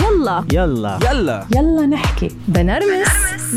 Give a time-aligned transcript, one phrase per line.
[0.00, 0.44] يلا.
[0.52, 0.98] يلا.
[1.10, 1.46] يلا.
[1.56, 2.28] يلا نحكي.
[2.48, 3.08] بنرمس.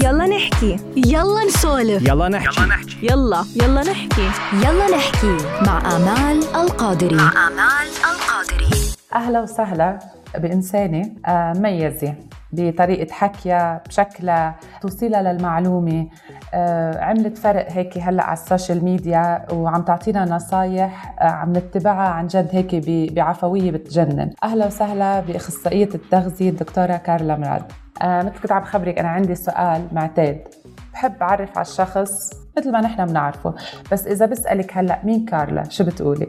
[0.04, 0.78] يلا نحكي.
[0.96, 2.08] يلا نسولف.
[2.08, 2.62] يلا نحكي.
[3.04, 3.82] يلا يلا.
[3.84, 4.30] نحكي.
[4.54, 5.38] يلا نحكي.
[5.66, 7.16] مع آمال القادري.
[7.16, 8.70] مع آمال القادري.
[9.16, 10.00] أهلا وسهلا
[10.38, 12.14] بإنسانة آه، مميزة
[12.52, 16.08] بطريقة حكيها بشكلها توصيلها للمعلومة.
[16.54, 22.28] آه، عملت فرق هيك هلأ على السوشيال ميديا وعم تعطينا نصايح آه، عم نتبعها عن
[22.28, 22.76] جد هيك
[23.14, 24.32] بعفوية بتجنن.
[24.44, 27.64] أهلا وسهلا بأخصائية التغذية الدكتورة كارلا مراد.
[28.02, 30.48] مثل كنت عم خبرك أنا عندي سؤال معتاد
[30.94, 33.54] بحب أعرف على الشخص مثل ما نحن بنعرفه
[33.92, 36.28] بس إذا بسألك هلأ مين كارلا؟ شو بتقولي؟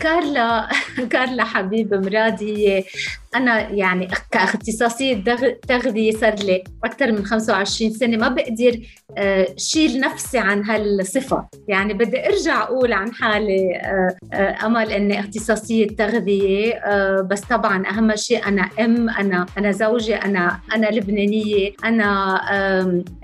[0.00, 0.68] كارلا
[1.12, 2.84] كارلا حبيب مراد هي
[3.34, 5.24] أنا يعني كاختصاصية
[5.68, 8.80] تغذية صار لي أكثر من 25 سنة ما بقدر
[9.18, 11.48] آه، شيل نفسي عن هالصفة.
[11.68, 16.80] يعني بدي أرجع أقول عن حالي آه، آه، أمل إني اختصاصية تغذية
[17.22, 22.40] بس طبعا أهم شيء أنا أم أنا أنا زوجة أنا أنا لبنانية أنا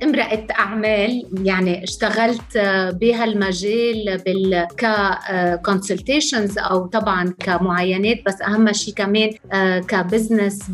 [0.02, 1.26] امرأة أعمال.
[1.44, 2.58] يعني اشتغلت
[3.00, 4.66] بهالمجال بال
[5.64, 8.18] consultations أو طبعا كمعاينات.
[8.26, 9.30] بس أهم شيء كمان
[9.82, 10.70] ك ك business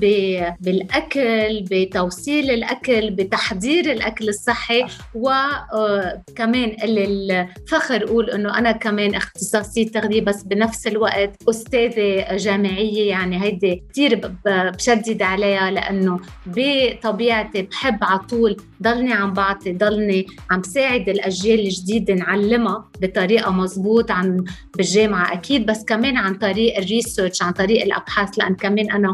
[0.60, 10.20] بالأكل بتوصيل الأكل بتحضير الأكل الصحي وكمان آه، الفخر أقول إنه أنا كمان اختصاصيه تغذية
[10.20, 18.56] بس بنفس الوقت أستاذة جامعية يعني هيدي كثير بشدد عليها لأنه بطبيعتي بحب على طول
[18.82, 24.44] ضلني عم بعطي ضلني عم ساعد الأجيال الجديدة نعلمها بطريقة مزبوط عن
[24.76, 29.11] بالجامعة أكيد بس كمان عن طريق ال research عن طريق الأبحاث لأن كمان أنا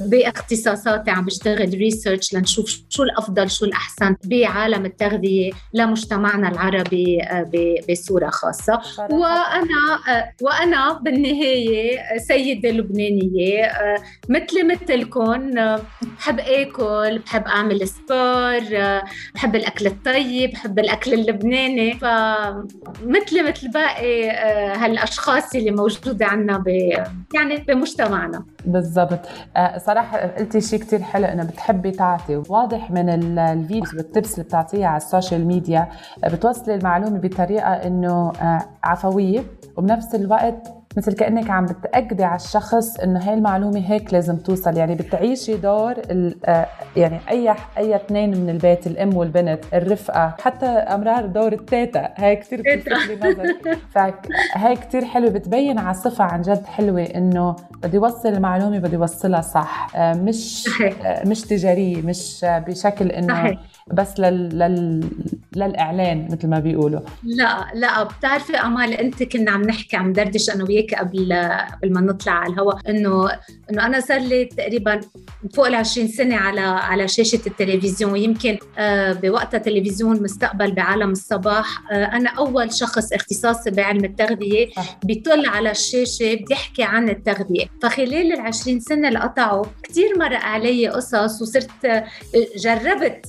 [0.00, 7.18] باختصاصاتي عم بشتغل research لنشوف شو الأفضل شو الأحسن بعالم التغذية لمجتمعنا العربي
[7.90, 8.80] بصورة خاصة.
[9.10, 9.98] وأنا
[10.42, 13.72] وأنا بالنهاية سيدة لبنانية
[14.28, 15.50] مثلي مثلكم
[16.18, 18.60] بحب آكل بحب أعمل sport
[19.34, 21.94] بحب الأكل الطيب بحب الأكل اللبناني.
[21.94, 24.30] فمثلي مثل باقي
[24.76, 26.64] هالأشخاص اللي موجودة عندنا
[27.34, 28.44] يعني بمجتمعنا.
[28.80, 29.18] بالضبط.
[29.56, 32.42] آه، صراحة قلتي شيء كتير حلو إنه بتحبي تعطي.
[32.48, 35.88] واضح من ال videos وال tips اللي بتعطيها على ال social media
[36.26, 39.44] بتوصلي المعلومة بطريقة إنه آه، عفوية
[39.76, 44.76] وبنفس الوقت مثل كأنك عم بتأكدي على الشخص إنه هاي المعلومة هيك لازم توصل.
[44.76, 45.94] يعني بتعيشي دور
[46.44, 52.08] آه، يعني أي أي اثنين من البيت الأم والبنت الرفقة حتى أمرار دور التيتا.
[52.16, 52.62] هاي كثير
[53.22, 53.44] نظر
[53.94, 55.30] فهي كثير حلوة.
[55.30, 59.96] بتبين على صفة عن جد حلوة إنه بدي اوصل المعلومة بدي اوصلها صح.
[59.96, 60.68] آه، مش
[61.04, 63.58] آه، مش تجارية مش بشكل إنه
[63.92, 64.58] بس لل...
[64.58, 65.04] لل...
[65.56, 67.00] للإعلان مثل ما بيقولوا.
[67.22, 71.32] لا لا بتعرفي أمال أنت كنا عم نحكي عم دردش أنا وياك قبل
[71.72, 73.30] قبل ما نطلع على الهواء انه
[73.70, 75.00] إنه أنا صار لي تقريبا
[75.54, 81.92] فوق ال 20 سنة على على شاشة التلفزيون ويمكن آه، بوقتها تلفزيون مستقبل بعالم الصباح.
[81.92, 84.68] آه، أنا أول شخص اختصاصي بعلم التغذية
[85.04, 87.66] بيطل على الشاشة بدي احكي عن التغذية.
[87.82, 92.04] فخلال ال 20 سنة اللي قطعوا كثير مرق علي قصص وصرت آه،
[92.56, 93.26] جربت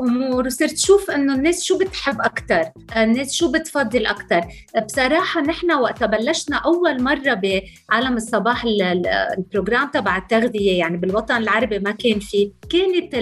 [0.00, 4.40] أمور وصرت شوف إنه الناس شو بتحب أكثر الناس شو بتفضل أكثر
[4.86, 11.78] بصراحة نحن وقت بلشنا أول مرة بعالم الصباح ال program تبع التغذية يعني بالوطن العربي
[11.78, 13.14] ما كان فيه كانت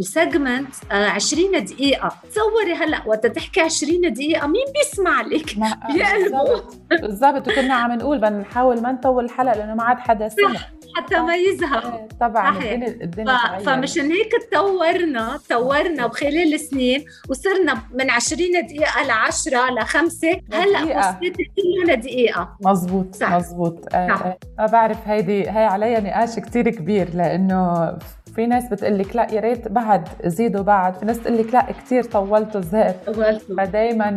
[0.00, 2.12] ال segment 20 دقيقة.
[2.30, 5.56] تصوري هلأ وقت تحكي 20 دقيقة مين بيسمع لك؟
[5.88, 7.48] بقلبه بالضبط.
[7.48, 10.60] وكنا عم نقول بدنا نحاول ما نطول الحلقة لأنه ما عاد حدا سمع
[10.96, 11.94] حتى ما يزهق.
[11.94, 12.58] إيه، طبعا.
[12.58, 13.68] الدنيا الدنيا ف...
[13.68, 20.98] فمشان هيك تطورنا تطورنا بخلال السنين وصرنا من 20 دقيقة ل 10 ل 5 هلأ
[20.98, 22.56] وصلت كلها دقيقة.
[22.64, 23.32] مزبوط صح.
[23.36, 27.92] مزبوط آه، آه، ما بعرف هيدي هي عليها نقاش كتير كبير لأنه
[28.34, 30.94] في ناس بتقول لك لا يا ريت بعد زيدوا بعد.
[30.94, 33.56] في ناس تقول لك لا كثير طولتوا زهقت طولتوا.
[33.56, 34.10] فدايما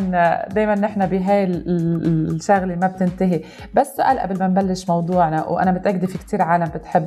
[0.54, 3.42] دائما نحن بهاي الشغلة ما بتنتهي.
[3.74, 7.06] بس سؤال قبل ما نبلش موضوعنا وأنا متأكدة في كثير عالم بتحب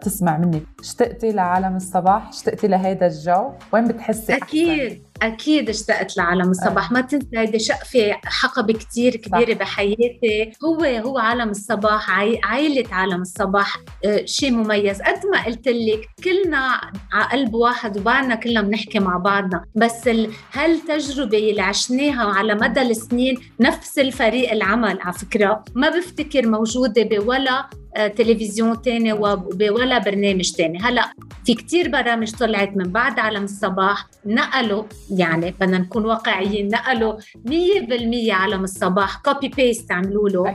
[0.00, 4.90] تسمع منك اشتقتي لعالم الصباح؟ اشتقتي لهيدا الجو؟ وين بتحسي أكيد.
[4.90, 6.90] أحسن؟ أكيد اشتقت لعالم الصباح.
[6.90, 6.92] آه.
[6.94, 9.58] ما تنسى هيدي شقفة حقبه كثير كبيرة صح.
[9.58, 10.52] بحياتي.
[10.64, 12.10] هو هو عالم الصباح
[12.44, 15.02] عائلة عالم الصباح آه شيء مميز.
[15.02, 16.80] قد ما قلت لك كلنا
[17.12, 19.64] على قلب واحد وبعدنا كلنا بنحكي مع بعضنا.
[19.74, 20.10] بس
[20.52, 27.70] هالتجربه اللي عشناها على مدى السنين نفس الفريق العمل؟ على فكرة ما بفتكر موجودة بولا
[28.16, 30.78] تلفزيون تاني ولا برنامج تاني.
[30.78, 31.12] هلا
[31.46, 34.06] في كتير برامج طلعت من بعد عالم الصباح.
[34.26, 39.16] نقلوا يعني بدنا نكون واقعيين نقلوا 100% عالم الصباح.
[39.16, 40.52] copy paste عملوا له.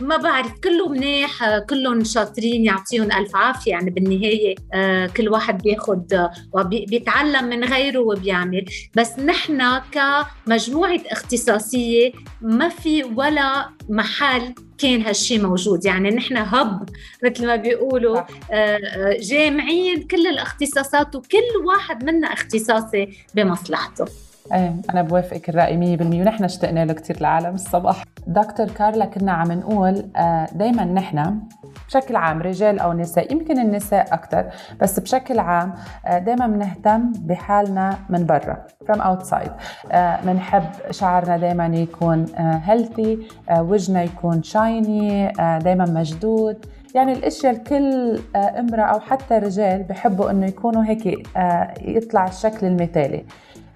[0.00, 3.70] ما بعرف كله منيح آه، كلهم شاطرين يعطيهم ألف عافية.
[3.70, 8.64] يعني بالنهاية آه، كل واحد بياخد وبيتعلم من غيره وبيعمل.
[8.94, 15.84] بس نحن كمجموعة اختصاصية ما في ولا محل كان هالشي موجود.
[15.84, 16.88] يعني نحن هب
[17.24, 24.06] مثل ما بيقولوا آه، آه، جامعين كل الاختصاصات وكل واحد منا اختصاصي بمصلحته.
[24.52, 28.02] إيه أنا بوافقك الرأي 100% ونحن اشتقنا له كثير لعالم الصباح.
[28.26, 31.40] دكتور كارلا كنا عم نقول آه، دائما نحن
[31.88, 34.46] بشكل عام رجال أو نساء يمكن النساء أكثر
[34.80, 35.74] بس بشكل عام
[36.06, 39.50] دائما بنهتم بحالنا من برا from outside.
[40.24, 43.18] بنحب شعرنا دائما يكون healthy
[43.58, 46.66] وجهنا يكون shiny دائما مشدود.
[46.94, 51.06] يعني الأشياء الكل امرأة أو حتى رجال بحبوا إنه يكونوا هيك
[51.80, 53.24] يطلع الشكل المثالي.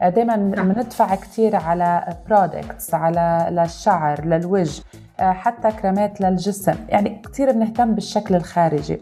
[0.03, 4.83] دائما بندفع كثير على products على للشعر للوجه
[5.19, 6.75] حتى كريمات للجسم.
[6.89, 9.01] يعني كثير بنهتم بالشكل الخارجي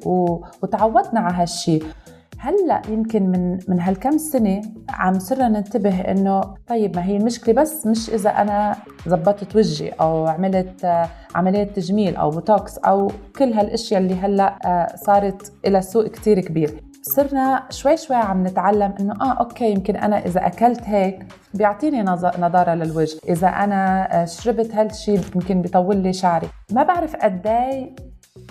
[0.63, 1.85] وتعودنا على هالشيء
[2.39, 7.87] هلأ يمكن من من هالكم سنة عم صرنا ننتبه إنه طيب ما هي المشكلة بس
[7.87, 14.15] مش إذا أنا زبطت وجهي أو عملت عملية تجميل أو بوتوكس أو كل هالأشياء اللي
[14.15, 16.92] هلأ صارت لها سوق كثير كبير.
[17.03, 22.03] صرنا شوي شوي عم نتعلم إنه آه okay يمكن أنا إذا أكلت هيك بيعطيني
[22.39, 23.19] نضاره للوجه.
[23.29, 26.49] إذا أنا شربت هالشيء يمكن بيطول لي شعري.
[26.73, 27.95] ما بعرف قد إيه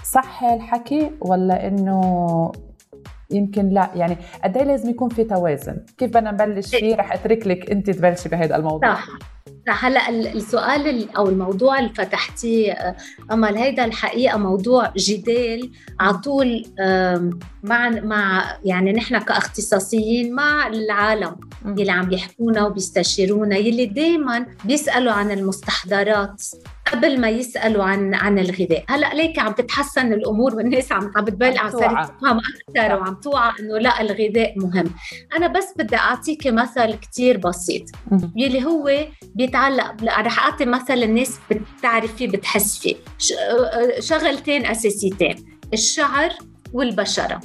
[0.03, 2.51] صح هالحكي ولا إنه
[3.31, 3.89] يمكن لا.
[3.95, 7.89] يعني قد إيه لازم يكون في توازن؟ كيف بدنا نبلش فيه رح اترك لك أنت
[7.89, 8.93] تبلشي بهذا الموضوع.
[8.93, 9.07] صح.
[9.69, 12.95] هلا السؤال أو الموضوع اللي فتحتيه
[13.31, 16.65] أمل هيدا الحقيقة موضوع جدال على طول
[17.63, 21.35] مع مع يعني نحن كأختصاصيين مع العالم
[21.65, 26.43] يلي عم يحكونا وبيستشيرونا يلي دائما بيسألوا عن المستحضرات
[26.91, 28.83] قبل ما يسألوا عن عن الغذاء.
[28.87, 33.77] هلا ليك عم تتحسن الأمور والناس عم عم بتبلع عم تفهم أكثر وعم توعى إنه
[33.77, 34.85] لا الغذاء مهم.
[35.37, 37.83] أنا بس بدي اعطيك مثل كثير بسيط.
[38.35, 39.05] يلي هو
[39.51, 41.39] بيتعلق رح اعطي مثل الناس
[41.77, 42.95] بتعرف فيه بتحس فيه
[43.99, 46.33] شغلتين أساسيتين الشعر
[46.73, 47.39] والبشرة.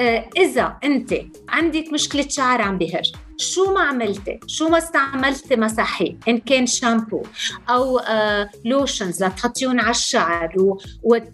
[0.00, 1.14] آه إذا أنت
[1.48, 3.02] عندك مشكلة شعر عم بهر
[3.36, 7.22] شو ما عملتي؟ شو ما استعملتي مسحي إن كان شامبو
[7.70, 10.54] أو آه لوشنز لتحطيهم على الشعر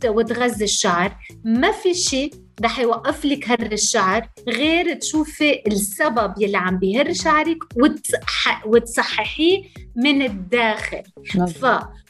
[0.09, 6.79] وتغذي الشعر ما في شيء رح يوقف لك هر الشعر غير تشوفي السبب يلي عم
[6.79, 8.67] بيهر شعرك وتصح...
[8.67, 9.63] وتصححيه
[9.97, 11.03] من الداخل.
[11.61, 11.67] ف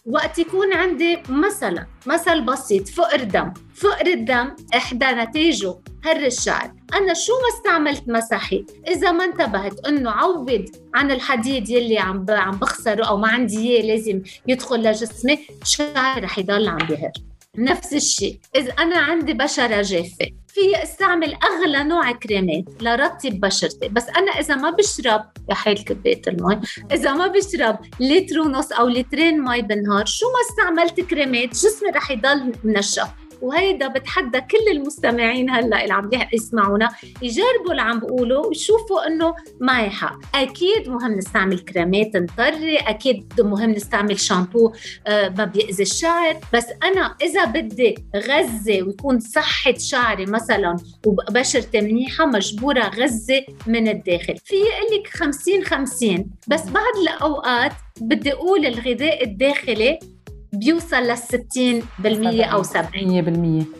[0.07, 3.53] وقت يكون عندي مثلا مثل بسيط فقر دم.
[3.75, 5.75] فقر الدم إحدى نتائجه
[6.05, 6.73] هر الشعر.
[6.95, 10.65] أنا شو ما استعملت مسحي إذا ما انتبهت إنه عوض
[10.95, 16.39] عن الحديد يلي عم عم بخسره أو ما عندي إياه لازم يدخل لجسمي شعري رح
[16.39, 17.13] يضل عم بهر
[17.59, 18.39] نفس الشيء.
[18.57, 23.89] إذا أنا عندي بشرة جافة في أستعمل أغلى نوع كريمات لرطب بشرتي.
[23.89, 26.61] بس أنا إذا ما بشرب يا حيل كباية المي
[26.93, 32.11] إذا ما بشرب لتر ونص أو لترين مي بالنهار شو ما استعملت كريمات جسمي رح
[32.11, 33.09] يضل منشف.
[33.45, 36.89] وهيدا بتحدى كل المستمعين هلا اللي عم يسمعونا.
[37.23, 43.71] يجربوا اللي عم بقوله ويشوفوا إنه معي حق أكيد مهم نستعمل كريمات نطري أكيد مهم
[43.71, 44.73] نستعمل شامبو
[45.07, 50.77] آه ما بيأذي الشعر بس أنا إذا بدي غذي ويكون صحة شعري مثلا
[51.07, 54.37] وبشرتي منيحه مجبورة غذي من الداخل.
[54.45, 54.55] في
[54.93, 59.99] لك 50 50 بس بعض الأوقات بدي أقول الغذاء الداخلي
[60.55, 62.77] بيوصل لل 60% أو 70%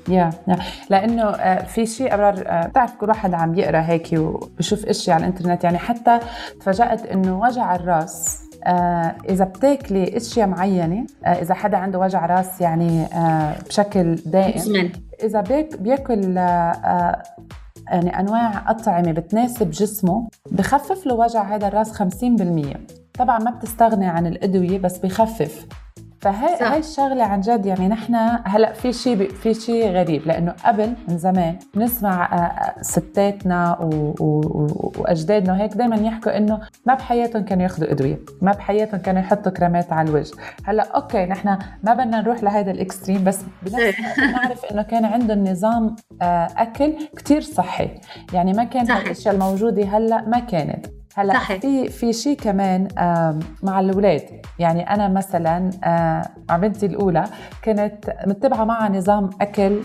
[0.09, 0.59] يا يا.
[0.91, 5.27] لأنه آه، في شيء ابرار آه، بتعرف كل واحد عم يقرأ هيك وبشوف اشياء على
[5.27, 5.65] الإنترنت.
[5.65, 6.21] يعني حتى
[6.61, 12.61] تفاجأت إنه وجع الرأس آه إذا بتاكلي أشياء معينة آه إذا حدا عنده وجع رأس
[12.61, 17.23] يعني آه بشكل دائم إذا بيك بياكل آه
[17.89, 22.07] يعني أنواع أطعمة بتناسب جسمه بخفف له وجع هذا الرأس 50%
[23.19, 25.67] طبعا ما بتستغني عن الأدوية بس بخفف.
[26.25, 28.15] فهي هاي الشغلة عن جد يعني نحن
[28.45, 33.79] هلأ في شيء في شيء غريب لأنه قبل من زمان نسمع آه، آه، ستاتنا
[34.99, 39.93] وأجدادنا وهيك دائما يحكوا إنه ما بحياتهم كانوا ياخذوا أدوية ما بحياتهم كانوا يحطوا كريمات
[39.93, 40.33] على الوجه.
[40.65, 41.49] هلأ okay نحن
[41.83, 46.95] ما بدنا نروح لهذا ال extreme بس بنفس نعرف إنه كان عندهم نظام آه، أكل
[47.17, 47.91] كثير صحي.
[48.33, 50.87] يعني ما كان الاشياء الموجودة هلأ ما كانت.
[51.17, 51.61] هلا صحيح.
[51.61, 52.89] في في شيء كمان
[53.63, 54.23] مع الأولاد.
[54.59, 55.71] يعني أنا مثلا
[56.49, 57.25] مع بنتي الأولى
[57.65, 59.79] كنت متبعة معها نظام أكل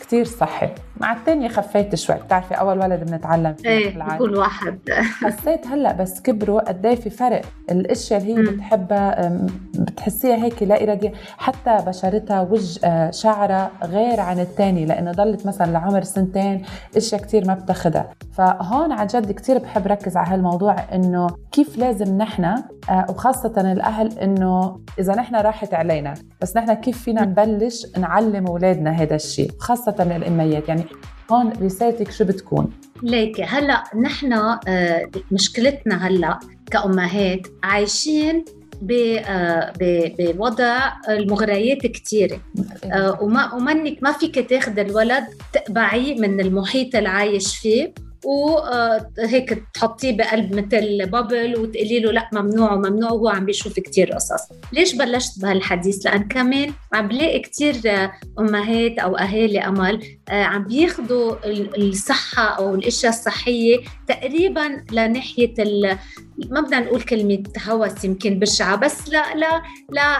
[0.00, 0.68] كتير صحي.
[1.00, 2.16] مع الثانية خفيت شوي.
[2.16, 3.98] بتعرفي أول ولد بنتعلم فيه إيه.
[3.98, 4.78] بكل واحد.
[5.24, 7.42] حسيت هلأ بس كبروا قد إيه في فرق.
[7.70, 8.42] الأشياء اللي هي.
[8.54, 9.32] بتحبها
[9.74, 11.12] بتحسيها هيك لا إرادية.
[11.38, 16.62] حتى بشرتها وجه آه، شعرها غير عن الثاني لأنه ضلت مثلا لعمر سنتين
[16.96, 18.10] أشياء كتير ما بتاخدها.
[18.32, 24.18] فهون عن جد كتير بحب ركز على هالموضوع إنه كيف لازم نحن آه، وخاصة الأهل
[24.18, 30.16] إنه إذا نحن راحت علينا بس نحن كيف فينا نبلش نعلم أولادنا هذا الشيء خاصة
[30.16, 30.84] الأميات؟ يعني
[31.32, 32.70] هون رسالتك شو بتكون؟
[33.02, 36.38] ليكي هلأ نحن آه، مشكلتنا هلأ
[36.70, 38.44] كأمهات عايشين
[39.26, 42.40] آه، بوضع المغريات كثيره
[43.20, 47.94] وما ومنك ما فيك تاخذ الولد تقبعيه من المحيط اللي عايش فيه.
[48.24, 54.48] وهيك تحطيه بقلب مثل بابل وتقولي له لا ممنوع وممنوع وهو عم بيشوف كتير قصص.
[54.72, 60.64] ليش بلشت بهالحديث؟ لأن كمان عم بلاقي كتير آه، أمهات أو أهالي أمل آه، عم
[60.64, 65.98] بياخذوا ال- الصحة أو الأشياء الصحية تقريبا لناحية ال
[66.50, 70.16] ما بدنا نقول كلمة هوس يمكن بشعة بس لا لا لا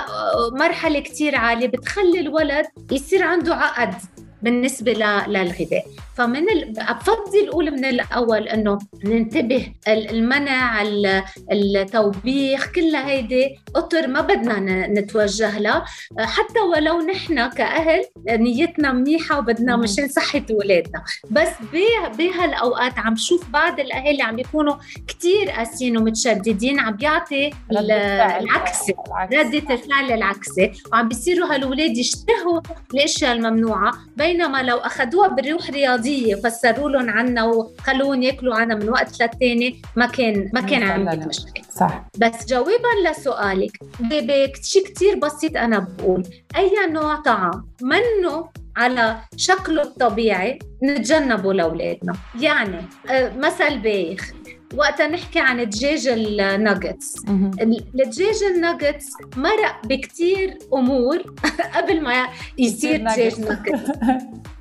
[0.52, 3.94] مرحلة كتير عالية بتخلي الولد يصير عنده عقد
[4.42, 5.84] بالنسبة للغذاء.
[6.20, 6.72] فمن ال...
[6.72, 11.22] بفضل الأولى من الأول أنه ننتبه ال- المنع ال-
[11.52, 15.84] التوبيخ كل هيدي أطر ما بدنا نتوجه لها.
[16.18, 19.76] حتى ولو نحن كأهل نيتنا منيحة وبدنا.
[19.76, 24.74] مشان صحة أولادنا بس ب- بهالأوقات عم شوف بعض الأهالي عم بيكونوا
[25.08, 27.90] كتير قاسيين ومتشددين عم بيعطي ال-
[29.32, 32.60] ردة الفعل العكسي وعم بيصيروا هالولاد يشتهوا
[32.94, 33.92] الأشياء الممنوعة.
[34.16, 35.70] بينما لو اخذوها بروح
[36.10, 39.82] رياضية وفسروا لهم عنها وخلوهم ياكلوا عنها من وقت للتاني.
[39.96, 41.26] ما كان ما كان عندك لا.
[41.26, 42.04] مشكلة صح.
[42.18, 46.22] بس جوابا لسؤالك بشيء كتير بسيط أنا بقول.
[46.56, 54.32] أي نوع طعام منه على شكله الطبيعي نتجنبه لأولادنا؟ يعني آه، مثل بايخ
[54.76, 57.14] وقتها نحكي عن دجاج الناجتس.
[57.60, 61.22] الدجاج الناجتس مرق بكتير أمور
[61.76, 63.40] قبل ما يصير دجاج.
[63.40, 63.90] ناجتس.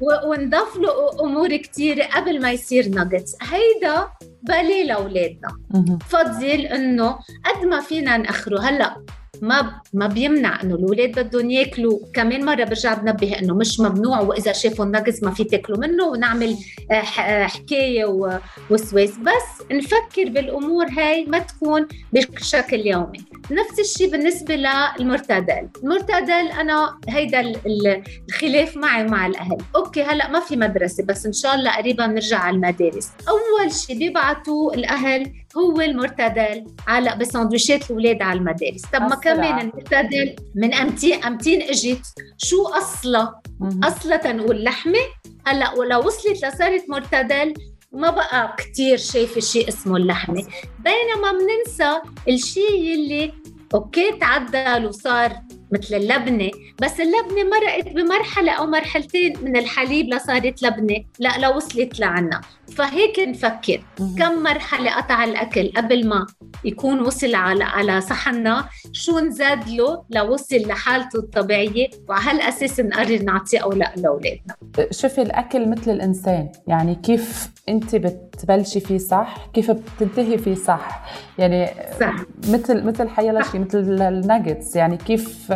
[0.27, 3.35] ونضاف له أمور كتيره قبل ما يصير ناجتس.
[3.41, 4.07] هيدا
[4.43, 5.49] بالي لاولادنا.
[5.69, 7.11] بفضل إنه
[7.45, 8.59] قد ما فينا نأخره.
[8.61, 8.95] هلأ
[9.41, 11.99] ما ما بيمنع إنه الاولاد بدهم ياكلوا.
[12.13, 16.55] كمان مرة برجع بنبه إنه مش ممنوع وإذا شافوا الناجتس ما في تاكلوا منه ونعمل
[16.91, 18.37] آه، آه، حكاية و-
[18.69, 19.17] وسواس.
[19.17, 23.17] بس نفكر بالأمور هاي ما تكون بشكل يومي.
[23.51, 25.69] نفس الشيء بالنسبة للمرتدل.
[25.83, 29.57] المرتدل أنا هيدا ال- ال- الخلاف معي مع الأهل.
[29.75, 33.09] أوكي هلأ ما في مدرسة بس إن شاء الله قريبا بنرجع على المدارس.
[33.29, 36.65] أول شيء بيبعتوا الأهل هو المرتدل.
[36.87, 38.81] على بسندويشات الاولاد على المدارس.
[38.93, 39.15] طب ما.
[39.15, 42.05] كمان المرتدل من امتين أمتين اجت
[42.37, 43.41] شو أصلا.
[43.83, 44.99] أصلا تنقول لحمة؟
[45.47, 47.53] هلا ولو وصلت لصارت مرتدل
[47.91, 50.47] ما بقى كتير شايفه شيء اسمه اللحمة.
[50.79, 53.33] بينما بننسى الشيء يلي
[53.73, 55.31] أوكي تعدل وصار
[55.71, 56.51] مثل اللبنة.
[56.81, 62.41] بس اللبنة مرقت بمرحلة أو مرحلتين من الحليب لصارت لبنة لا لو وصلت لعنا.
[62.75, 63.81] فهيك نفكر.
[63.97, 66.25] كم مرحلة قطع الأكل قبل ما
[66.65, 73.59] يكون وصل على على صحننا شو نزاد له لوصل لحالته الطبيعية؟ وعلى هالأساس نقرر نعطيه
[73.59, 74.55] أو لا لأولادنا.
[74.91, 76.49] شوفي الأكل مثل الإنسان.
[76.67, 81.05] يعني كيف انت بتبلشي فيه صح؟ كيف بتنتهي فيه صح؟
[81.39, 81.69] يعني
[81.99, 82.15] صح.
[82.49, 85.53] مثل مثل حيلا شيء مثل الناجتس يعني كيف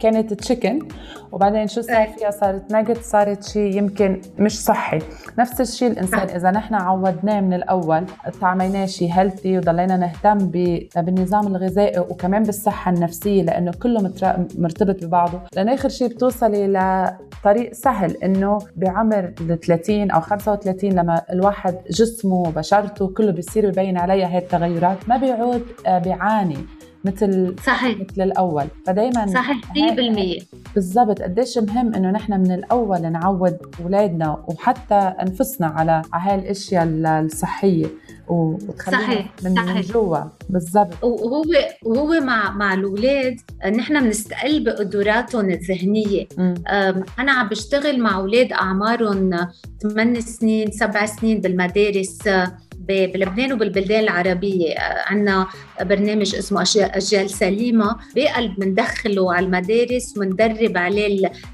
[0.00, 0.78] كانت تشيكن
[1.32, 2.06] وبعدين شو صار.
[2.18, 4.98] فيها صارت ناجت صارت شيء يمكن مش صحي
[5.38, 6.28] نفس الشيء الإنسان.
[6.28, 8.04] إذا نحن عودناه من الأول
[8.40, 10.38] طعميناه شيء هيلثي وضلينا نهتم
[10.96, 14.12] بالنظام الغذائي وكمان بالصحة النفسية لأنه كله
[14.58, 21.22] مرتبط ببعضه لأن آخر شيء بتوصلي لطريق سهل إنه بعمر ال 30 أو 35 لما
[21.30, 26.58] الواحد جسمه وبشرته كله بيصير ببين عليها هاي التغيرات ما بيعود آه، بيعاني
[27.04, 27.98] مثل صحيح.
[28.00, 28.64] مثل الأول.
[28.86, 30.42] فدائما صحيح 100%
[30.74, 31.22] بالضبط.
[31.22, 37.86] قديش مهم إنه نحن من الأول نعود أولادنا وحتى أنفسنا على على هاي الأشياء الصحية
[38.28, 39.80] وتخلينا صحيح، من, صحيح.
[39.92, 40.18] جوا.
[40.50, 41.04] بالضبط.
[41.04, 41.44] وهو
[41.84, 43.36] وهو مع مع الأولاد
[43.76, 46.26] نحن بنستقل بقدراتهم الذهنية.
[47.18, 49.30] أنا عم بشتغل مع أولاد أعمارهم
[49.82, 52.18] 8 سنين 7 سنين بالمدارس.
[52.88, 54.74] بلبنان وبالبلدان العربية.
[55.06, 55.46] عندنا
[55.80, 61.06] برنامج اسمه أجيال سليمة بقلب بندخله على المدارس وندرب عليه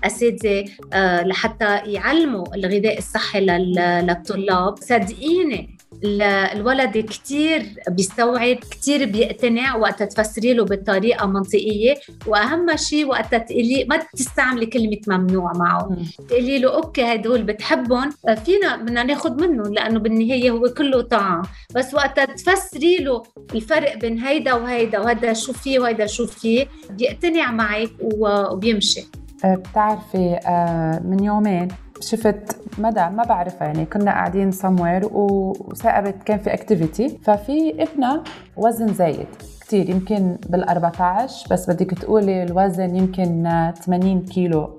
[0.02, 4.74] الأساتذة آه، لحتى يعلموا الغذاء الصحي لل- للطلاب.
[4.80, 11.94] صدقيني الولد كتير بيستوعب كتير بيقتنع وقت تفسري له بطريقة منطقية.
[12.26, 15.96] وأهم شيء وقت تقولي ما تستعملي كلمة ممنوع معه.
[16.28, 18.10] تقولي له أوكي هدول بتحبهم.
[18.44, 21.42] فينا بدنا ناخذ منهم لأنه بالنهاية هو كله طعام
[21.74, 23.22] بس وقت تفسري له
[23.54, 29.00] الفرق بين هيدا وهيدا وهذا شو فيه وهيدا شو فيه بيقتنع معك وبيمشي.
[29.44, 31.68] أه، بتعرفي أه، من يومين
[32.00, 38.22] شفت مدى ما بعرفها يعني كنا قاعدين سموير وثاقبت كان في اكتيفيتي ففي ابنها
[38.56, 39.26] وزن زايد
[39.60, 44.76] كثير يمكن بال 14 بس بدك تقولي الوزن يمكن 80 كيلو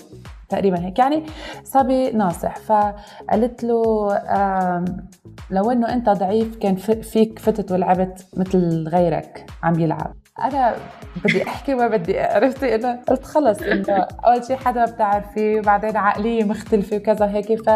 [0.50, 1.24] تقريبا هيك يعني
[1.63, 2.56] صبي ناصح.
[2.58, 4.08] فقالت له
[5.51, 10.21] لو إنه أنت ضعيف كان فيك فتت ولعبت مثل غيرك عم يلعب.
[10.40, 10.76] أنا
[11.24, 16.44] بدي أحكي ما بدي عرفتي أنا قلت خلص إنه أول شيء حدا بتعرفي وبعدين عقلية
[16.44, 17.70] مختلفة وكذا هيك ف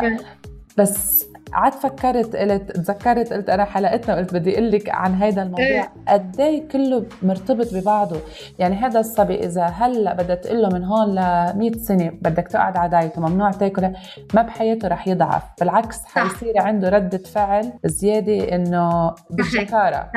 [0.78, 5.66] بس قعدت فكرت قلت تذكرت قلت أنا حلقتنا قلت بدي أقول لك عن هذا الموضوع.
[5.66, 5.92] إيه.
[6.08, 8.20] قد إيه كله مرتبط ببعضه.
[8.60, 11.20] يعني هذا الصبي إذا هلأ بدها تقول له من هون ل
[11.58, 13.94] 100 سنة بدك تقعد على دايت وممنوع تاكل
[14.34, 15.44] ما بحياته رح يضعف.
[15.60, 20.12] بالعكس حيصير عنده ردة فعل زيادة إنه بالشكاره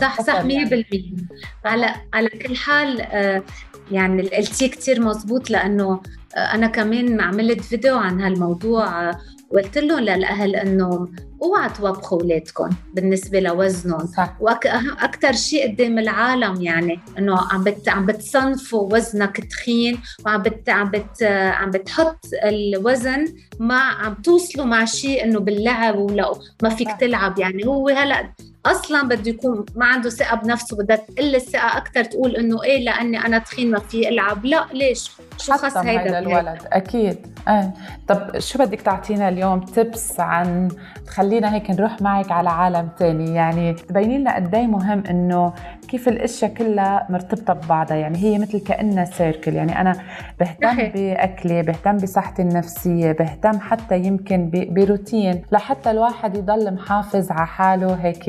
[0.00, 1.26] صح صح 100% يعني.
[1.64, 3.42] على على كل حال آه،
[3.90, 6.00] يعني قلتي كثير مزبوط لأنه
[6.36, 9.18] أنا كمان عملت فيديو عن هالموضوع آه،
[9.50, 11.08] وقلت لهم للأهل إنه
[11.42, 14.06] اوعى توبخوا أولادكم بالنسبة لوزنهم.
[14.06, 14.36] صح.
[14.40, 20.90] وأكثر شيء قدام العالم يعني إنه عم بت عم بتصنفوا وزنك تخين وعم بت عم
[20.90, 23.24] بت عم بتحط الوزن
[23.60, 26.32] مع عم توصلوا مع شيء إنه باللعب ولا
[26.62, 27.38] ما فيك تلعب.
[27.38, 28.32] يعني هو هلأ
[28.66, 33.18] أصلا بده يكون ما عنده ثقة بنفسه بدها تقل الثقة أكثر تقول إنه إيه لأني
[33.26, 37.26] أنا تخين ما في العب لا ليش؟ شو خص هيدا الولد؟ أكيد.
[37.48, 37.74] إيه
[38.08, 40.68] طب شو بدك تعطينا اليوم؟ تبس عن
[41.08, 45.52] خلينا هيك نروح معك على عالم تاني؟ يعني تبيني لنا قد إيه مهم إنه
[45.88, 47.96] كيف الأشياء كلها مرتبطة ببعضها.
[47.96, 50.00] يعني هي مثل كأنها سيركل يعني أنا
[50.40, 55.42] بهتم بأكلي بهتم بصحتي النفسية بهتم حتى يمكن بروتين.
[55.52, 58.28] لحتى الواحد يضل محافظ على حاله هيك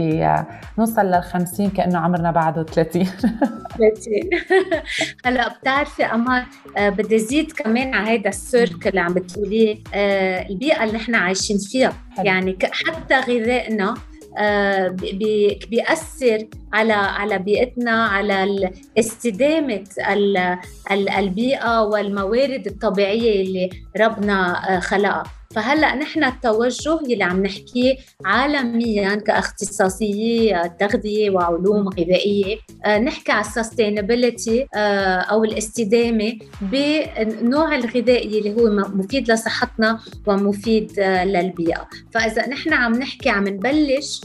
[0.77, 3.13] نوصل لل 50 كأنه عمرنا بعده 30 30
[5.25, 6.43] هلا بتعرفي امال
[6.77, 11.57] آه، بدي زيد كمان على هذا السيركل اللي عم بتقوليه آه، البيئة اللي إحنا عايشين
[11.57, 11.93] فيها.
[12.17, 12.25] حلو.
[12.25, 13.95] يعني حتى غذائنا
[14.37, 14.87] آه،
[15.69, 19.83] بيأثر على على بيئتنا على استدامة
[20.91, 25.23] البيئة والموارد الطبيعية اللي ربنا خلقها.
[25.55, 32.57] فهلا نحن التوجه اللي عم نحكيه عالميا كاختصاصيي تغذية وعلوم غذائية.
[32.85, 41.25] آه، نحكي على السستينابيلتي آه، أو الاستدامة بالنوع الغذائي اللي هو مفيد لصحتنا ومفيد آه،
[41.25, 41.87] للبيئة.
[42.11, 44.21] فإذا نحن عم نحكي عم نبلش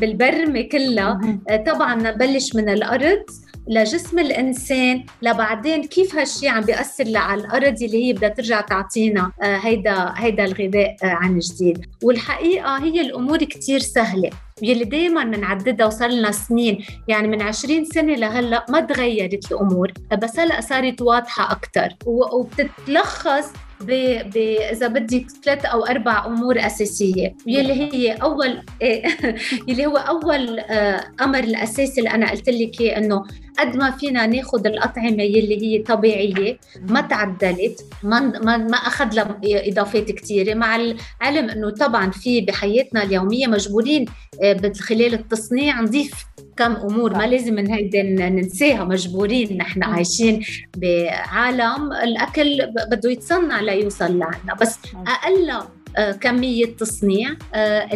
[0.00, 1.20] بالبرمة كلها
[1.66, 3.24] طبعا نبلش من الأرض
[3.70, 9.56] لجسم الإنسان لبعدين كيف هالشيء عم بيأثر على الأرض اللي هي بدها ترجع تعطينا آه،
[9.56, 11.86] هيدا هيدا الغذاء آه، عن جديد.
[12.02, 14.30] والحقيقة هي الأمور كثير سهلة.
[14.62, 20.38] يلي دائما بنعددها وصار لنا سنين يعني من 20 سنة لهلأ ما تغيرت الأمور بس
[20.38, 23.90] هلأ صارت واضحة أكثر وبتتلخص ب...
[24.34, 24.36] ب...
[24.72, 27.34] إذا بدك ثلاث أو أربع أمور أساسية.
[27.46, 28.62] يلي هي أول
[29.68, 33.24] يلي هو أول آه، أمر الأساسي اللي أنا قلت لك إنه
[33.60, 39.40] قد ما فينا ناخذ الأطعمة يلي هي طبيعية ما تعدلت ما ما, ما أخذ لها
[39.44, 44.06] إضافات كثيره مع العلم إنه طبعا في بحياتنا اليومية مجبورين
[44.42, 48.84] آه، خلال التصنيع نضيف كم أمور ما لازم من هيدا ننساها.
[48.84, 50.44] مجبورين نحن عايشين
[50.76, 54.54] بعالم الأكل بده يتصنع ليوصل لعنا.
[54.60, 55.62] بس أقل
[55.96, 57.88] آه، كمية تصنيع آه،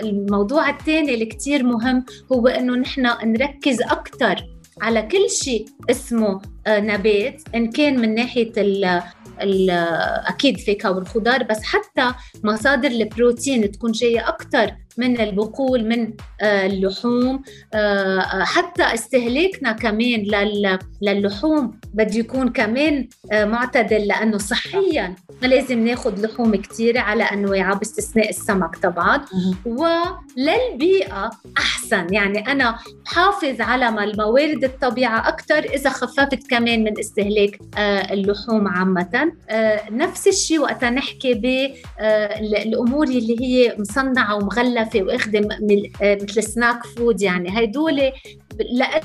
[0.00, 6.80] الموضوع الثاني اللي كتير مهم هو إنه نحن نركز أكثر على كل شيء اسمه آه،
[6.80, 9.02] نبات إن كان من ناحية ال
[10.26, 17.42] أكيد فاكهه والخضار بس حتى مصادر البروتين تكون جاية أكثر من البقول من آه، اللحوم
[17.74, 20.24] آه، حتى استهلاكنا كمان
[21.02, 28.28] للحوم بده يكون كمان معتدل لأنه صحيا ما لازم ناخذ لحوم كثيره على أنواعها باستثناء
[28.30, 29.24] السمك طبعا
[29.66, 32.14] وللبيئه أحسن.
[32.14, 39.32] يعني أنا بحافظ على الموارد الطبيعة أكثر إذا خففت كمان من استهلاك آه، اللحوم عامة.
[39.50, 44.36] آه، نفس الشيء وقت نحكي بالأمور آه، اللي هي مصنعة
[44.84, 45.40] ومغلفة واخدة
[46.22, 47.64] مثل سناك فود يعني.
[47.64, 48.12] هدول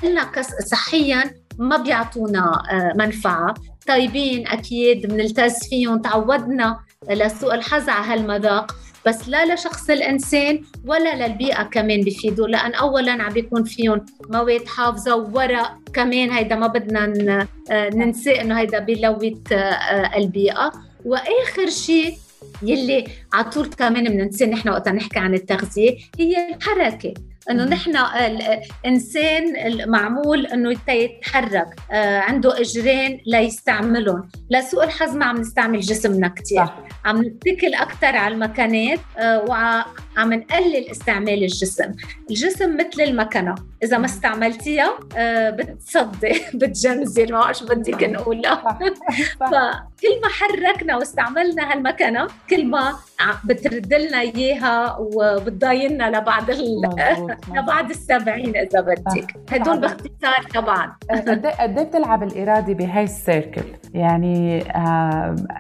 [0.04, 0.32] لنا
[0.66, 1.24] صحيا
[1.58, 2.64] ما بيعطونا
[2.96, 3.54] منفعة.
[3.88, 6.02] طيبين أكيد بنلتز فيهم.
[6.02, 8.76] تعودنا لسوء الحظ على هالمذاق.
[9.06, 12.48] بس لا لشخص الإنسان ولا للبيئة كمان بفيدوا.
[12.48, 16.32] لأن اولا عم بيكون فيهم مواد حافظة وورق كمان.
[16.32, 20.72] هيدا ما بدنا آه، ننسى إنه هيدا بيلوث آه، البيئة.
[21.06, 22.18] وآخر شيء
[22.62, 27.14] يلي على طول كمان بننسى نحن وقت نحكي عن التغذية هي الحركة.
[27.50, 29.44] إنه نحن الإنسان
[29.90, 34.30] معمول إنه يتحرك آه، عنده إجرين ليستعملهم.
[34.50, 36.66] لسوء الحظ ما عم نستعمل جسمنا كثير
[37.06, 41.92] عم نتكل أكثر على المكانات آه، وعم نقلل استعمال الجسم.
[42.30, 43.56] الجسم مثل المكنة.
[43.84, 48.80] إذا ما استعملتيها آه، بتصدي بتجنزر ما شو بدك نقولها
[49.40, 53.00] فكل ما حركنا واستعملنا هالمكنة كل ما
[53.46, 56.52] بترد لنا اياها وبتضايلنا لبعد
[57.56, 59.36] لبعد السبعين إذا بدك.
[59.52, 60.96] هدول باختصار طبعا.
[61.12, 64.60] قد إيه بتلعب الإرادة بهاي ال circle يعني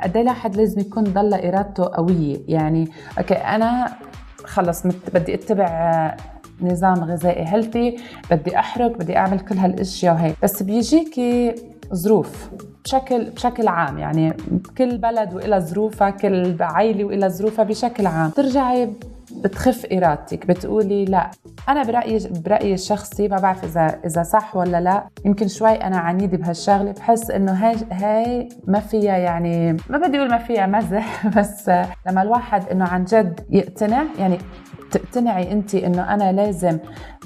[0.04, 3.94] قد إيه الواحد لازم يكون ضل إرادته قوية؟ يعني okay أنا
[4.46, 6.16] خلص بدي أتبع
[6.62, 7.98] نظام غذائي healthy
[8.32, 10.36] بدي أحرق بدي أعمل كل هالأشياء وهيك.
[10.44, 11.56] بس بيجيكي
[11.94, 12.50] ظروف
[12.86, 14.34] بشكل بشكل عام يعني
[14.78, 18.30] كل بلد وإلى ظروفها كل عائله وإلى ظروفها بشكل عام.
[18.30, 18.90] ترجعي
[19.32, 21.32] بتخف إرادتك بتقولي لا.
[21.70, 25.08] أنا برأيي برأيي الشخصي ما بعرف إذا إذا صح ولا لا.
[25.26, 30.30] يمكن شوي أنا عنيدة بهالشغلة بحس إنه هاي هاي ما فيها يعني ما بدي أقول
[30.30, 31.70] ما فيها مزح بس
[32.08, 34.38] لما الواحد إنه عن جد يقتنع يعني
[34.92, 36.78] تقتنعي انت إنه أنا لازم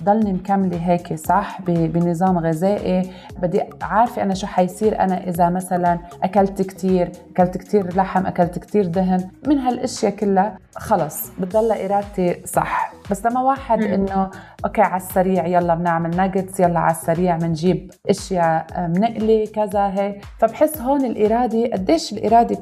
[0.04, 3.12] ضلني مكملة هيك صح؟ بنظام غذائي.
[3.42, 8.86] بدي عارفة أنا شو حيصير أنا إذا مثلا أكلت كثير أكلت كثير لحم أكلت كثير
[8.86, 9.30] دهن.
[9.48, 12.93] من هالأشياء كلها خلص بتضل إرادتي صح.
[13.12, 14.31] بس لما واحد إنه
[14.65, 20.25] أوكي على السريع يلا بنعمل ناجتس يلا على السريع بنجيب أشياء بنقلي كذا هيك.
[20.39, 22.57] فبحس هون الإرادة قديش الإرادة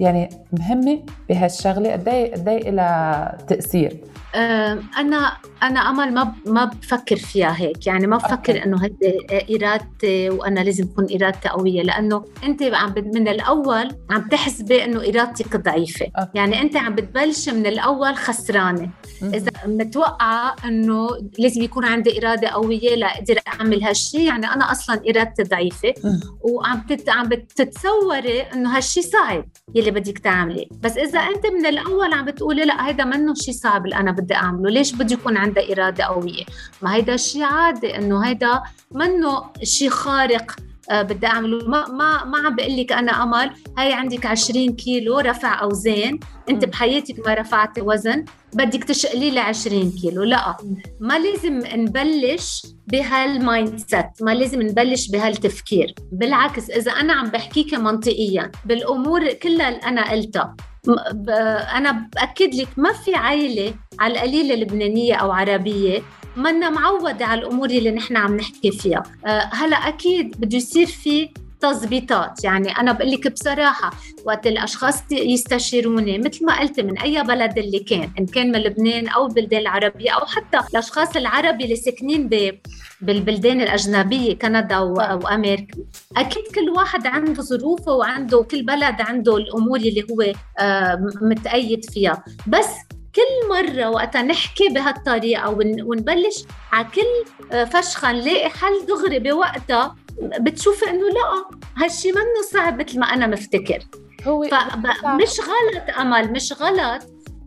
[0.00, 3.96] يعني مهمة بهالشغلة؟ قد إيه قد إيه لها تأثير؟
[4.98, 5.32] أنا
[5.62, 7.86] أنا أمل ما ما بفكر فيها هيك.
[7.86, 9.18] يعني ما بفكر إنه هيدي
[9.56, 15.56] ارادتي وأنا لازم تكون ارادتي قوية لأنه أنت عم من الأول عم تحسبي انه ارادتك
[15.56, 16.06] ضعيفة.
[16.18, 16.30] أوكي.
[16.34, 18.90] يعني أنت عم بتبلش من الأول خسرانة.
[19.22, 25.42] إذا متوقعه إنه لازم يكون عندي إرادة قوية لاقدر أعمل هالشيء يعني أنا أصلا ارادتي
[25.42, 25.94] ضعيفة.
[26.40, 27.08] وعم تت...
[27.08, 29.44] عم بتتصوري إنه هالشيء صعب
[29.74, 33.84] يلي بدك تعملي بس إذا أنت من الأول عم بتقولي لا هيدا منه شيء صعب
[33.84, 36.44] اللي أنا بدي أعمله ليش بده يكون عندها إرادة قوية.
[36.82, 40.56] ما هيدا شيء عادي إنه هيدا منه شيء خارق
[40.90, 41.68] آه، بدي أعمله.
[41.68, 43.50] ما ما ما عم بقول لك أنا أمل.
[43.78, 46.18] هاي عندك 20 كيلو رفع أوزان.
[46.48, 48.24] أنت بحياتك ما رفعتي وزن.
[48.52, 50.22] بدك تشقلي لي 20 كيلو.
[50.22, 50.56] لا
[51.00, 55.94] ما لازم نبلش بهال mindset ما لازم نبلش بهالتفكير.
[56.12, 60.56] بالعكس إذا أنا عم بحكيك منطقيا بالأمور كلها اللي أنا قلتها
[61.76, 66.02] أنا بأكد لك ما في عائله على القليلة لبنانية أو عربية
[66.36, 69.02] منا معودة على الأمور اللي نحن عم نحكي فيها.
[69.26, 71.28] أه هلا أكيد بده يصير في
[71.60, 72.44] تظبيطات.
[72.44, 73.90] يعني أنا بقول لك بصراحة
[74.24, 79.08] وقت الأشخاص يستشيروني مثل ما قلت من أي بلد اللي كان إن كان من لبنان
[79.08, 82.30] أو البلدان العربية أو حتى الأشخاص العربي اللي ساكنين
[83.00, 85.78] بالبلدان الأجنبية كندا وأمريكا.
[86.16, 92.24] أكيد كل واحد عنده ظروفه وعنده كل بلد عنده الأمور اللي هو آه، متأيد فيها.
[92.46, 92.68] بس
[93.14, 95.50] كل مرة وقت نحكي بهالطريقة
[95.84, 99.96] ونبلش على كل آه، فشخة نلاقي حل دغري بوقتها
[100.40, 103.78] بتشوفي إنه لا هالشي منه صعب مثل ما أنا مفتكر.
[104.26, 104.42] هو
[105.04, 107.02] مش غلط امل مش غلط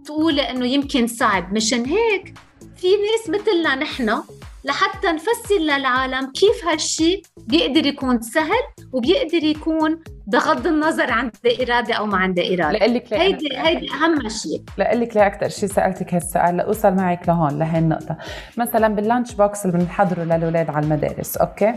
[0.05, 1.53] تقولي إنه يمكن صعب.
[1.53, 2.33] مشان هيك
[2.75, 4.23] في ناس مثلنا نحن
[4.63, 12.05] لحتى نفسر للعالم كيف هالشي بيقدر يكون سهل وبيقدر يكون بغض النظر عندي إرادة أو
[12.05, 12.85] ما عندي إرادة.
[12.85, 17.79] لك هيدي هيدي أهم شيء لك لي أكثر شيء سألتك هالسؤال لأوصل معك لهون لهي
[17.79, 18.17] النقطة.
[18.57, 21.73] مثلا بال lunch box اللي بنحضره للأولاد على المدارس okay؟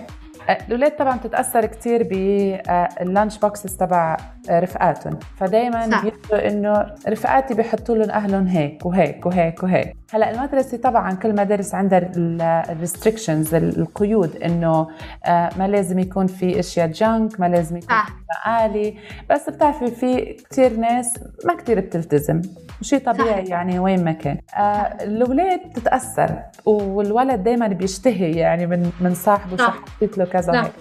[0.50, 4.16] الاولاد طبعا بتتاثر كثير بال lunch boxes تبع
[4.50, 5.18] رفقاتهم.
[5.36, 9.96] فدائما بيحكوا إنه رفقاتي بيحطوا لهم أهلهم هيك وهيك وهيك وهيك.
[10.12, 12.10] هلأ المدرسة طبعا كل مدارس عندها
[12.70, 14.88] الريستريكشنز القيود إنه
[15.26, 18.96] آه، ما لازم يكون في أشياء جانك ما لازم يكون في مقالي.
[19.30, 22.42] بس بتعرفي في كثير ناس ما كثير بتلتزم
[22.82, 23.50] شيء طبيعي صح.
[23.50, 24.38] يعني وين ما كان.
[24.56, 24.60] آه
[25.04, 29.70] الاولاد بتتأثر والولد دائما بيشتهي يعني من من صاحبه شو
[30.34, 30.72] كذا هيك.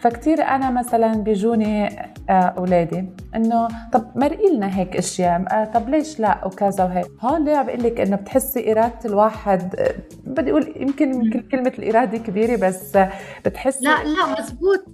[0.00, 1.86] فكتير أنا مثلا بيجوني
[2.30, 7.06] آه، أولادي إنه طب مرقي لنا هيك أشياء آه، طب ليش لا؟ وكذا وهيك.
[7.20, 9.94] هون ليه بقول لك إنه بتحسي إرادة الواحد آه،
[10.26, 12.98] بدي أقول يمكن يمكن كلمة الإرادة كبيرة بس
[13.44, 14.84] بتحسي لا لا مزبوط.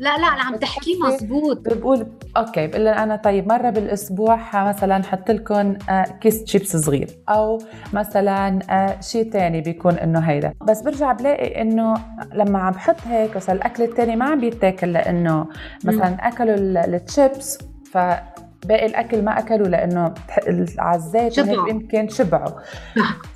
[0.00, 5.74] لا لا عم تحكي مزبوط بقول okay بقول أنا طيب مرة بالأسبوع مثلا حط لكم
[5.90, 7.58] آه، كيس شيبس صغير أو
[7.92, 10.52] مثلا آه، شيء تاني بيكون إنه هيدا.
[10.62, 11.94] بس برجع بلاقي إنه
[12.34, 15.46] لما عم بحط هيك مثلا الأكل التاني ما عم بيتاكل لأنه
[15.84, 17.58] مثلا أكلوا ال- الشيبس
[17.92, 17.98] ف
[18.66, 20.14] باقي الأكل ما أكلوا لأنه
[21.14, 21.68] وهيك شبعوا.
[21.68, 22.60] يمكن شبعوا.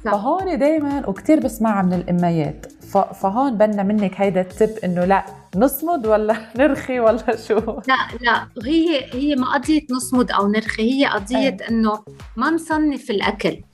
[0.05, 2.67] فهون دائما وكثير بسمعها من الأميات.
[2.93, 5.25] فهون بدنا منك هيدا ال tip إنه لا
[5.57, 7.55] نصمد ولا نرخي ولا شو؟
[7.89, 8.49] لا لا.
[8.65, 12.05] هي هي ما قضية نصمد أو نرخي هي قضية إنه
[12.37, 13.51] ما نصنف الأكل.
[13.51, 13.74] مهم.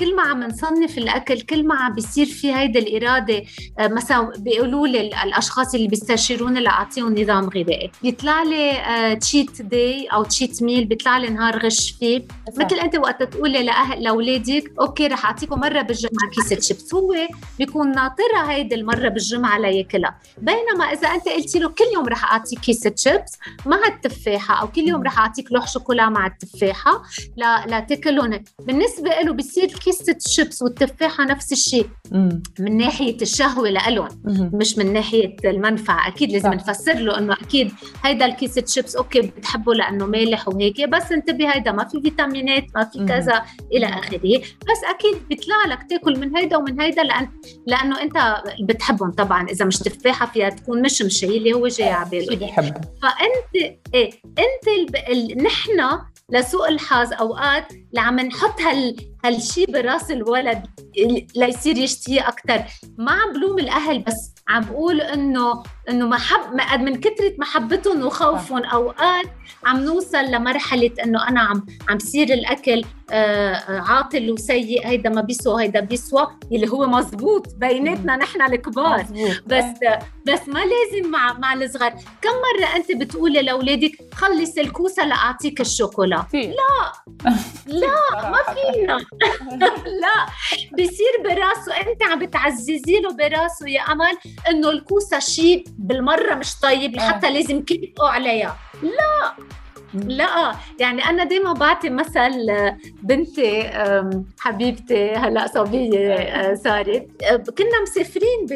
[0.00, 3.42] كل ما عم نصنف الأكل كل ما عم بيصير في هيدا الإرادة
[3.78, 7.90] آه، مثلا بيقولوا لي ال- الأشخاص اللي بيستشيروني لأعطيهم نظام غذائي.
[8.02, 12.24] بيطلع لي cheat day أو cheat meal بيطلع لي نهار غش فيه.
[12.56, 17.14] مثل أنت وقت تقولي لاهل لأولادك okay رح أعطيكم مرة بالجمعة كيسه شيبس هو
[17.58, 22.58] بيكون ناطرها هيدي المرة بالجمعة لياكلها بينما إذا أنت قلتي له كل يوم رح اعطيك
[22.58, 27.02] كيسه شيبس مع التفاحة أو كل يوم رح أعطيك لوح شوكولا مع التفاحة
[27.36, 28.42] لا لا تاكلهم.
[28.62, 31.86] بالنسبة له بصير كيسة الشيبس والتفاحه نفس الشيء.
[32.58, 34.50] من ناحية الشهوة لإلهم مهم.
[34.54, 36.50] مش من ناحية المنفعة أكيد لازم.
[36.52, 37.72] نفسر له إنه أكيد
[38.04, 42.84] هيدا الكيسة chips okay بتحبه لأنه مالح وهيك بس انتبه هيدا ما في فيتامينات ما
[42.84, 43.04] في.
[43.06, 43.42] كذا
[43.72, 47.28] إلى آخره بس أكيد بيطلع لك تاكل من هيدا ومن هيدا لأن
[47.66, 52.36] لأنه أنت بتحبهم طبعا إذا مش تفاحه فيها تكون مشمشه اللي هو جاي على باله
[52.36, 54.96] بحب فأنت إيه أنت الب...
[54.96, 55.42] ال...
[55.42, 55.80] نحن
[56.30, 60.62] لسوء الحظ أوقات اللي عم نحط هال هالشيء براس الولد
[60.98, 62.64] ال- ليصير يشتهيه أكثر
[62.98, 68.64] ما عم بلوم الأهل بس عم بقول إنه إنه محب ما- من كثره محبتهم وخوفهم
[68.64, 69.26] أوقات
[69.66, 75.20] عم نوصل لمرحلة إنه أنا عم عم صير الأكل آه، آه، عاطل وسيء هيدا ما
[75.20, 77.46] بيسوى هيدا بيسوى اللي هو مزبوط.
[77.56, 79.02] بيناتنا نحن الكبار.
[79.46, 79.98] بس إيه.
[80.26, 81.90] بس ما لازم مع مع الصغار.
[82.22, 86.46] كم مرة أنت بتقولي لأولادك خلص الكوسة لأعطيك الشوكولا؟ في.
[86.46, 86.92] لا.
[88.32, 88.96] ما فينا.
[90.02, 90.26] لا.
[90.72, 94.18] بصير براسه أنت عم بتعززي له براسه يا أمل
[94.50, 98.56] إنه الكوسة شيء بالمرة مش طيب حتى لازم كيفوا عليها.
[98.82, 99.34] لا!
[99.94, 103.70] لا يعني أنا دائما بعطي مثل آه، بنتي
[104.38, 108.46] حبيبتي هلأ صبية صارت آه، كنا مسافرين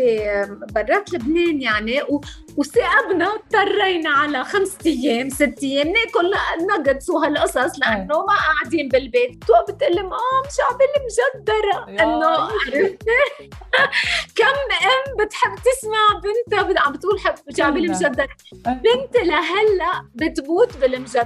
[0.75, 2.21] برات لبنان يعني و-
[2.57, 6.33] وثاقبنا اضطرينا على خمس أيام ست أيام ناكل
[6.68, 9.45] ناجتس وهالقصص لأنه ما قاعدين بالبيت.
[9.45, 11.90] تو بتقول لي مام شعبي مجدرة.
[11.90, 12.97] يا أنه عرفتي
[14.37, 14.45] كم
[14.87, 17.92] أم بتحب تسمع بنتها؟ عم بتقول حب شعبي كلنا.
[17.97, 18.29] مجدرة.
[18.53, 18.62] إيه.
[18.75, 21.22] بنتي لهلأ بتموت بالمجدرة.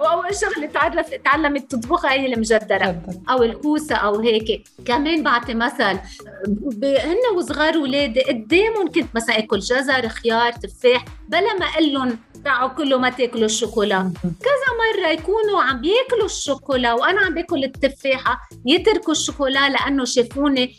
[0.00, 3.22] وأول شغلة تعرف تعلمت تطبخها هي المجدره جداً.
[3.30, 4.68] أو الكوسة أو هيك.
[4.84, 5.98] كمان بعطي مثل
[6.84, 12.68] هن وصغار ولادي قدامهم كنت مثلا اكل جزر خيار تفاح بلا ما أقول لهم تعوا
[12.68, 14.12] كلوا ما تأكلوا الشوكولا.
[14.78, 20.76] مرة يكونوا عم بياكلوا الشوكولا وأنا عم بأكل التفاحة يتركوا الشوكولا لأنه شافوني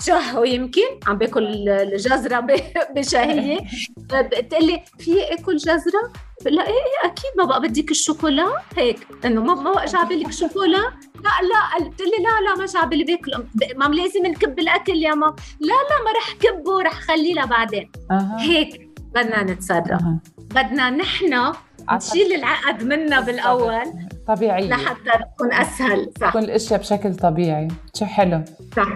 [0.00, 2.60] شهوا يمكن عم باكل الجزرة ب-
[2.96, 3.58] بشهية.
[4.38, 6.12] بتقول لي في أكل جزرة؟
[6.46, 8.46] لا إيه إيه أكيد ما بقى بديك الشوكولا.
[8.76, 10.78] هيك إنه ما ما بقى جاب لك شوكولا؟
[11.14, 13.44] لا لا قلت لي لا لا ما جاب لي باكل
[13.76, 17.90] ما لازم نكب الأكل يا ماما لا لا ما رح كبه رح خليه لبعدين.
[18.10, 18.36] أها.
[18.40, 19.90] هيك بدنا نتصرف.
[19.90, 20.18] أها.
[20.38, 21.52] بدنا نحن
[21.92, 23.82] نشيل العقد منا بالأول.
[24.28, 26.10] طبيعية لحتى تكون أسهل.
[26.20, 26.28] صح.
[26.30, 27.68] تكون الاشياء بشكل طبيعي.
[27.98, 28.44] شو حلو.
[28.76, 28.86] صح.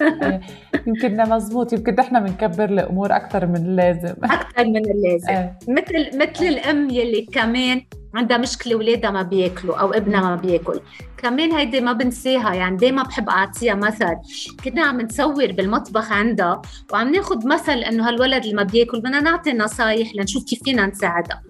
[0.86, 4.14] يمكن مزبوط يمكن نحن بنكبر الأمور أكثر من اللازم.
[4.24, 5.28] أكثر من اللازم.
[5.32, 5.58] إيه.
[5.68, 7.82] مثل مثل الأم يلي كمان
[8.14, 10.80] عندها مشكلة اولادها ما بياكلوا أو ابنها ما بياكل.
[11.22, 14.16] كمان هيدي ما بنساها يعني دايما بحب أعطيها مثل
[14.64, 19.52] كنا عم نصور بالمطبخ عندها وعم ناخذ مثل إنه هالولد اللي ما بياكل بدنا نعطي
[19.52, 21.42] نصايح لنشوف كيف فينا نساعدها.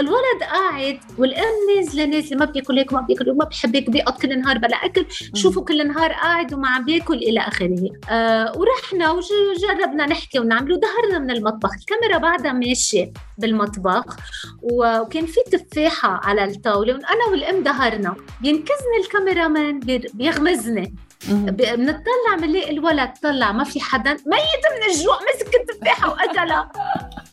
[0.00, 4.40] الولد قاعد والأم نازله نازلة ما بياكل هيك ما بياكل وما بحب هيك بيقعد كل
[4.40, 7.88] نهار بلا أكل شوفوا كل نهار قاعد وما عم بياكل إلى آخره.
[8.10, 14.16] آه ورحنا وجربنا نحكي ونعمل وظهرنا من المطبخ الكاميرا بعدها ماشية بالمطبخ
[14.62, 20.94] وكان في تفاحة على الطاولة وأنا والأم ظهرنا بينكزني الكاميرامان بي- بيغمزني.
[21.28, 24.10] بنطلع بنلاقي الولد طلع ما في حدا.
[24.12, 26.72] ميت من الجوع مسك التفاحه واكلها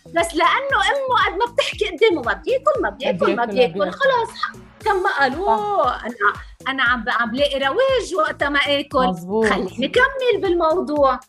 [0.08, 3.92] بس لأنه أمه قد ما بتحكي قدامه ما بياكل ما بياكل ما بياكل،.
[3.92, 4.30] خلاص
[4.86, 6.16] كم ما قال اوه أنا
[6.68, 9.08] أنا عم عم بلاقي رواج وقتها ما آكل.
[9.08, 11.20] مزبوط خليني كمل بالموضوع.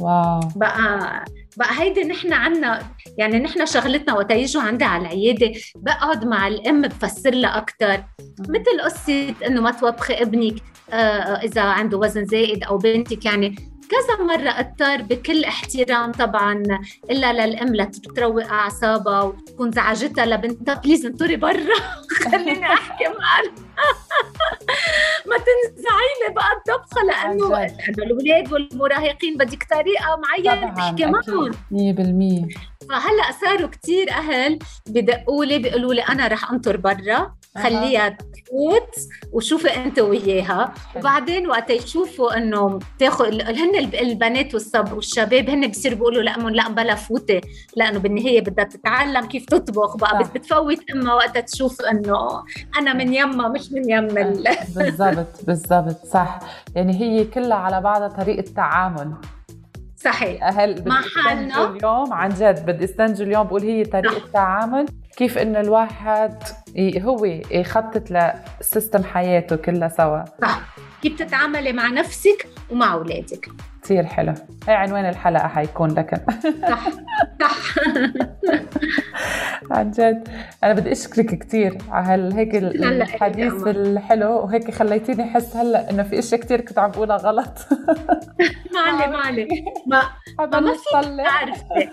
[0.00, 0.40] واو.
[0.56, 1.24] بقى
[1.56, 2.82] بقى هيدي نحن عنا
[3.18, 8.04] يعني نحن شغلتنا وقت يجوا عندي على العيادة بقعد مع الأم بفسر لها أكثر
[8.48, 10.54] مثل قصة إنه ما توبخي ابنك
[10.90, 10.94] آه
[11.44, 13.56] إذا عنده وزن زائد أو بنتك يعني
[13.90, 16.62] كذا مرة اضطر بكل احترام طبعا
[17.10, 21.76] إلا للأم لتروق أعصابها وتكون زعجتها لبنتها بليز انطري برا.
[22.30, 23.52] خليني أحكي معك
[25.28, 31.52] ما تنزعي لي بقى الطبخة لأنه لأنه الأولاد والمراهقين بدك طريقة معينة تحكي معهم.
[32.50, 38.90] 100% فهلأ صاروا كثير أهل بدقوا لي بيقولوا لي أنا رح أنطر برا خليها تفوت
[39.32, 40.74] وشوفي أنت وياها.
[40.96, 46.94] وبعدين وقت يشوفوا إنه تاخذ هن البنات والصب والشباب هن بصيروا بيقولوا لامهم لا بلا
[46.94, 47.40] فوتي
[47.76, 50.32] لأنه بالنهاية بدها تتعلم كيف تطبخ بقى صح.
[50.32, 52.42] بتفوت أمها وقتها تشوف إنه
[52.78, 54.06] أنا من يما مش من يم
[54.76, 56.38] بالضبط بالضبط صح.
[56.76, 59.12] يعني هي كلها على بعضها طريقة تعامل.
[59.96, 60.44] صحيح.
[60.44, 61.70] أهل مع حالنا.
[61.70, 64.30] اليوم عن جد بدي أستنجي اليوم بقول هي طريقة.
[64.32, 66.42] تعامل كيف انه الواحد
[66.78, 70.24] هو يخطط لسيستم حياته كلها سوا.
[70.42, 70.60] صح.
[71.02, 73.48] كيف تتعاملي مع نفسك ومع أولادك.
[73.86, 74.34] كثير حلو.
[74.68, 76.16] هي عنوان الحلقة حيكون لكن
[76.68, 76.88] صح
[77.40, 77.74] صح.
[79.70, 80.28] عن جد.
[80.64, 86.40] أنا بدي أشكرك كثير على هيك الحديث الحلو وهيك خليتيني أحس هلا إنه في اشياء
[86.40, 87.58] كثير كنت عم بقولها غلط.
[88.74, 89.48] معلي معلي
[89.86, 90.02] ما
[90.60, 91.90] ما فيك تعرفي.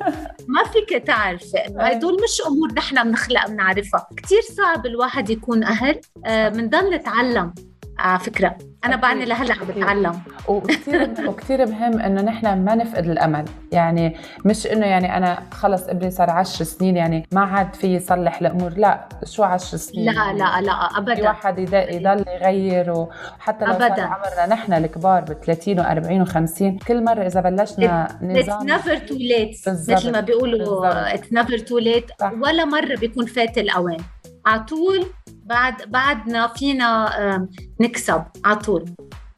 [0.47, 1.57] ما فيك تعرفي.
[1.57, 4.07] انه هدول مش أمور نحن بنخلق بنعرفها.
[4.17, 7.53] كثير صعب الواحد يكون أهل بنضل آه، نتعلم
[7.99, 8.57] على فكرة.
[8.85, 10.21] أنا بعدني لهلا عم بتعلم.
[10.47, 13.45] وكثير وكثير مهم إنه نحن ما نفقد الأمل.
[13.71, 18.39] يعني مش إنه يعني أنا خلص ابني صار 10 سنين يعني ما عاد في يصلح
[18.39, 18.73] الأمور.
[18.77, 21.15] لا شو 10 سنين؟ لا لا لا ابدا.
[21.15, 23.95] في واحد يضل يغير وحتى لو أبداً.
[23.95, 28.97] صار عمرنا نحن الكبار ب 30 و40 و50 كل مرة إذا بلشنا نظام اتس never
[28.97, 32.11] too late مثل ما بيقولوا it's never too late
[32.41, 33.97] ولا مرة بيكون فات الأوان.
[34.45, 35.05] على طول
[35.43, 37.47] بعد بعدنا فينا
[37.81, 38.85] نكسب على طول.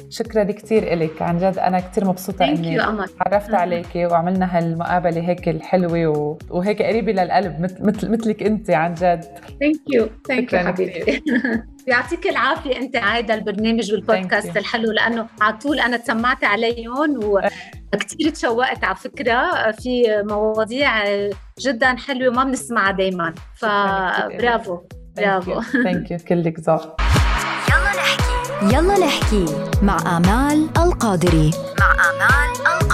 [0.09, 2.77] شكرا كثير لك عن جد أنا كثير مبسوطة إني
[3.19, 9.23] تعرفت عليك وعملنا هالمقابلة هيك الحلوة وهيك قريبة للقلب مثل مثلك أنت عن جد.
[9.59, 11.21] thank you thank you حبيبتي
[11.87, 18.83] يعطيك العافية أنت عايدة البرنامج والبودكاست الحلو لأنه على طول أنا تسمعت عليهم وكثير تشوقت
[18.83, 19.71] على فكرة.
[19.71, 20.91] في مواضيع
[21.59, 23.33] جدا حلوة ما بنسمعها دايما.
[23.55, 24.79] فبرافو.
[25.17, 27.01] برافو ثانك يو كلك ذوق
[27.69, 28.75] يلا نحكي.
[28.75, 29.45] يلا نحكي
[29.81, 31.51] مع آمال القادري.
[31.79, 32.84] مع آمال القادري.